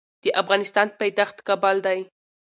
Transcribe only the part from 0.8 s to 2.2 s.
پایتخت کابل دي